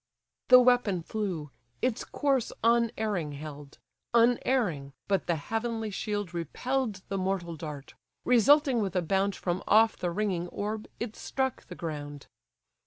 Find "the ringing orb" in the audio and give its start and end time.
9.95-10.87